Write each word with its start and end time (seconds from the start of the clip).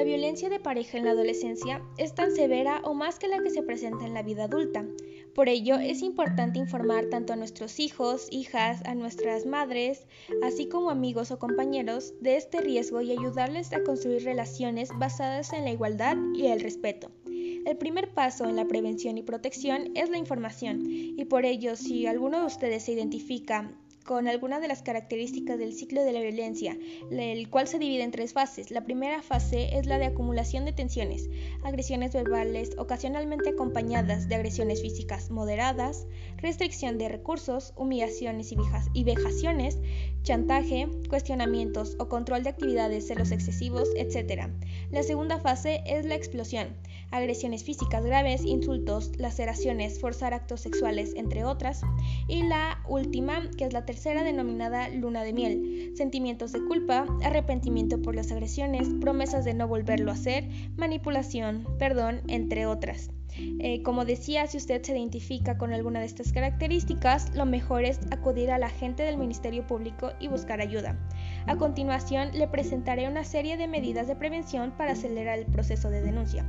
violencia 0.00 0.48
de 0.48 0.58
pareja 0.58 0.96
en 0.96 1.04
la 1.04 1.10
adolescencia 1.10 1.82
es 1.98 2.14
tan 2.14 2.34
severa 2.34 2.80
o 2.84 2.94
más 2.94 3.18
que 3.18 3.28
la 3.28 3.42
que 3.42 3.50
se 3.50 3.62
presenta 3.62 4.06
en 4.06 4.14
la 4.14 4.22
vida 4.22 4.44
adulta. 4.44 4.86
Por 5.34 5.48
ello, 5.48 5.76
es 5.76 6.02
importante 6.02 6.58
informar 6.58 7.06
tanto 7.06 7.32
a 7.32 7.36
nuestros 7.36 7.78
hijos, 7.78 8.26
hijas, 8.30 8.82
a 8.84 8.94
nuestras 8.94 9.46
madres, 9.46 10.06
así 10.42 10.66
como 10.66 10.90
amigos 10.90 11.30
o 11.30 11.38
compañeros 11.38 12.14
de 12.20 12.36
este 12.36 12.60
riesgo 12.60 13.00
y 13.02 13.12
ayudarles 13.12 13.72
a 13.72 13.84
construir 13.84 14.24
relaciones 14.24 14.90
basadas 14.98 15.52
en 15.52 15.64
la 15.64 15.70
igualdad 15.70 16.16
y 16.34 16.46
el 16.46 16.60
respeto. 16.60 17.10
El 17.26 17.76
primer 17.76 18.12
paso 18.12 18.44
en 18.48 18.56
la 18.56 18.66
prevención 18.66 19.18
y 19.18 19.22
protección 19.22 19.92
es 19.94 20.10
la 20.10 20.18
información, 20.18 20.82
y 20.84 21.24
por 21.26 21.44
ello, 21.44 21.76
si 21.76 22.06
alguno 22.06 22.40
de 22.40 22.46
ustedes 22.46 22.84
se 22.84 22.92
identifica 22.92 23.70
con 24.02 24.28
algunas 24.28 24.60
de 24.60 24.68
las 24.68 24.82
características 24.82 25.58
del 25.58 25.72
ciclo 25.72 26.02
de 26.02 26.12
la 26.12 26.20
violencia, 26.20 26.76
el 27.10 27.48
cual 27.48 27.68
se 27.68 27.78
divide 27.78 28.02
en 28.02 28.10
tres 28.10 28.32
fases. 28.32 28.70
La 28.70 28.84
primera 28.84 29.22
fase 29.22 29.76
es 29.76 29.86
la 29.86 29.98
de 29.98 30.06
acumulación 30.06 30.64
de 30.64 30.72
tensiones, 30.72 31.28
agresiones 31.62 32.12
verbales 32.12 32.70
ocasionalmente 32.78 33.50
acompañadas 33.50 34.28
de 34.28 34.34
agresiones 34.34 34.82
físicas 34.82 35.30
moderadas, 35.30 36.06
restricción 36.38 36.98
de 36.98 37.08
recursos, 37.08 37.72
humillaciones 37.76 38.52
y 38.92 39.04
vejaciones, 39.04 39.78
chantaje, 40.22 40.88
cuestionamientos 41.08 41.96
o 41.98 42.08
control 42.08 42.42
de 42.42 42.50
actividades, 42.50 43.06
celos 43.06 43.30
excesivos, 43.30 43.88
etc. 43.96 44.48
La 44.90 45.02
segunda 45.02 45.38
fase 45.38 45.82
es 45.86 46.04
la 46.04 46.14
explosión, 46.14 46.76
agresiones 47.12 47.62
físicas 47.62 48.04
graves, 48.04 48.44
insultos, 48.44 49.12
laceraciones, 49.18 50.00
forzar 50.00 50.34
actos 50.34 50.60
sexuales, 50.60 51.12
entre 51.14 51.44
otras. 51.44 51.82
Y 52.26 52.42
la 52.42 52.82
última, 52.88 53.50
que 53.56 53.64
es 53.64 53.72
la 53.72 53.84
tercera 53.84 54.24
denominada 54.24 54.88
luna 54.88 55.22
de 55.22 55.32
miel, 55.32 55.92
sentimientos 55.94 56.52
de 56.52 56.64
culpa, 56.64 57.06
arrepentimiento 57.22 58.02
por 58.02 58.16
las 58.16 58.32
agresiones, 58.32 58.88
promesas 59.00 59.44
de 59.44 59.54
no 59.54 59.68
volverlo 59.68 60.10
a 60.10 60.14
hacer, 60.14 60.48
manipulación, 60.76 61.66
perdón, 61.78 62.22
entre 62.28 62.66
otras. 62.66 63.10
Eh, 63.38 63.82
como 63.82 64.04
decía, 64.04 64.46
si 64.46 64.58
usted 64.58 64.82
se 64.82 64.92
identifica 64.92 65.56
con 65.56 65.72
alguna 65.72 66.00
de 66.00 66.06
estas 66.06 66.32
características, 66.32 67.34
lo 67.34 67.46
mejor 67.46 67.84
es 67.84 68.00
acudir 68.10 68.50
a 68.50 68.58
la 68.58 68.68
gente 68.68 69.02
del 69.02 69.16
Ministerio 69.16 69.66
Público 69.66 70.12
y 70.20 70.28
buscar 70.28 70.60
ayuda. 70.60 70.98
A 71.46 71.56
continuación, 71.56 72.30
le 72.32 72.46
presentaré 72.46 73.08
una 73.08 73.24
serie 73.24 73.56
de 73.56 73.66
medidas 73.66 74.06
de 74.06 74.16
prevención 74.16 74.72
para 74.72 74.92
acelerar 74.92 75.38
el 75.38 75.46
proceso 75.46 75.90
de 75.90 76.00
denuncia. 76.00 76.44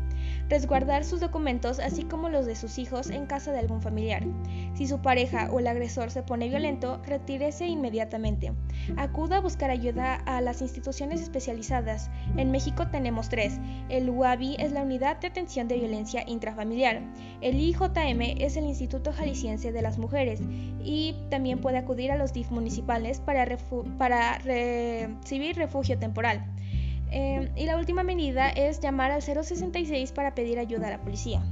Resguardar 0.49 1.03
sus 1.03 1.19
documentos, 1.19 1.79
así 1.79 2.03
como 2.03 2.29
los 2.29 2.45
de 2.45 2.55
sus 2.55 2.77
hijos, 2.77 3.09
en 3.09 3.25
casa 3.25 3.51
de 3.51 3.59
algún 3.59 3.81
familiar. 3.81 4.23
Si 4.75 4.87
su 4.87 5.01
pareja 5.01 5.49
o 5.51 5.59
el 5.59 5.67
agresor 5.67 6.11
se 6.11 6.23
pone 6.23 6.49
violento, 6.49 7.01
retírese 7.05 7.67
inmediatamente. 7.67 8.51
Acuda 8.97 9.37
a 9.37 9.41
buscar 9.41 9.71
ayuda 9.71 10.15
a 10.15 10.41
las 10.41 10.61
instituciones 10.61 11.21
especializadas. 11.21 12.09
En 12.37 12.51
México 12.51 12.87
tenemos 12.87 13.29
tres. 13.29 13.59
El 13.89 14.09
UABI 14.09 14.57
es 14.59 14.71
la 14.71 14.83
Unidad 14.83 15.19
de 15.19 15.27
Atención 15.27 15.67
de 15.67 15.79
Violencia 15.79 16.23
Intrafamiliar. 16.27 17.01
El 17.41 17.59
IJM 17.59 18.21
es 18.39 18.57
el 18.57 18.65
Instituto 18.65 19.11
Jalisciense 19.11 19.71
de 19.71 19.81
las 19.81 19.97
Mujeres. 19.97 20.41
Y 20.83 21.15
también 21.29 21.61
puede 21.61 21.77
acudir 21.77 22.11
a 22.11 22.17
los 22.17 22.33
DIF 22.33 22.51
municipales 22.51 23.19
para, 23.19 23.57
para 23.97 24.39
recibir 25.21 25.55
refugio 25.55 25.97
temporal. 25.97 26.45
Eh, 27.11 27.51
y 27.55 27.65
la 27.65 27.77
última 27.77 28.03
medida 28.03 28.49
es 28.49 28.79
llamar 28.79 29.11
al 29.11 29.21
066 29.21 30.11
para 30.11 30.33
pedir 30.33 30.57
ayuda 30.57 30.87
a 30.87 30.91
la 30.91 31.01
policía. 31.01 31.43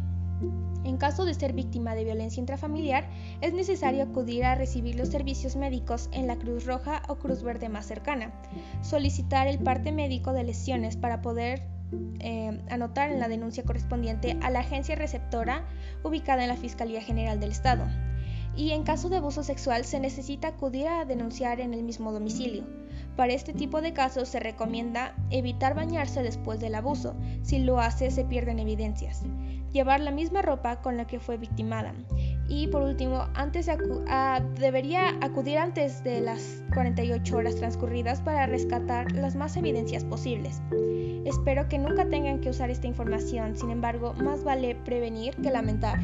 En 0.84 0.98
caso 0.98 1.26
de 1.26 1.36
ser 1.36 1.54
víctima 1.54 1.94
de 1.94 2.04
violencia 2.04 2.40
intrafamiliar, 2.40 3.06
es 3.42 3.54
necesario 3.54 4.04
acudir 4.04 4.44
a 4.44 4.56
recibir 4.56 4.96
los 4.96 5.10
servicios 5.10 5.56
médicos 5.56 6.10
en 6.12 6.26
la 6.26 6.38
Cruz 6.38 6.66
Roja 6.66 7.04
o 7.08 7.16
Cruz 7.16 7.44
Verde 7.44 7.70
más 7.70 7.86
cercana, 7.86 8.32
solicitar 8.82 9.48
el 9.48 9.60
parte 9.60 9.92
médico 9.92 10.34
de 10.34 10.44
lesiones 10.44 10.98
para 10.98 11.22
poder 11.22 11.62
eh, 12.20 12.60
anotar 12.70 13.12
en 13.12 13.20
la 13.20 13.28
denuncia 13.28 13.64
correspondiente 13.64 14.38
a 14.42 14.50
la 14.50 14.62
agencia 14.62 14.96
receptora 14.96 15.66
ubicada 16.04 16.42
en 16.44 16.50
la 16.50 16.56
Fiscalía 16.56 17.02
General 17.02 17.40
del 17.40 17.52
Estado. 17.52 17.86
Y 18.56 18.72
en 18.72 18.84
caso 18.84 19.10
de 19.10 19.18
abuso 19.18 19.44
sexual 19.44 19.86
se 19.86 20.00
necesita 20.00 20.50
acudir 20.50 20.88
a 20.88 21.06
denunciar 21.06 21.60
en 21.62 21.74
el 21.74 21.84
mismo 21.84 22.12
domicilio. 22.12 22.66
Para 23.16 23.34
este 23.34 23.54
tipo 23.54 23.82
de 23.82 23.94
casos 23.94 24.30
se 24.30 24.40
recomienda 24.40 25.16
evitar 25.30 25.76
bañarse 25.76 26.24
después 26.24 26.60
del 26.60 26.76
abuso, 26.76 27.16
si 27.44 27.60
lo 27.60 27.80
hace 27.80 28.12
se 28.12 28.26
pierden 28.26 28.60
evidencias. 28.60 29.24
Llevar 29.72 30.02
la 30.02 30.12
misma 30.12 30.42
ropa 30.42 30.82
con 30.82 30.98
la 30.98 31.08
que 31.08 31.20
fue 31.20 31.38
victimada. 31.38 31.94
Y 32.50 32.68
por 32.68 32.82
último, 32.82 33.28
antes 33.34 33.70
debería 34.60 35.16
acudir 35.22 35.58
antes 35.58 36.04
de 36.04 36.20
las 36.20 36.62
48 36.74 37.38
horas 37.38 37.56
transcurridas 37.56 38.20
para 38.20 38.48
rescatar 38.48 39.14
las 39.14 39.36
más 39.36 39.56
evidencias 39.56 40.04
posibles. 40.04 40.62
Espero 41.26 41.70
que 41.70 41.78
nunca 41.78 42.10
tengan 42.10 42.42
que 42.42 42.50
usar 42.50 42.70
esta 42.70 42.88
información, 42.88 43.56
sin 43.56 43.70
embargo, 43.70 44.14
más 44.16 44.44
vale 44.44 44.76
prevenir 44.76 45.36
que 45.36 45.52
lamentar. 45.52 46.00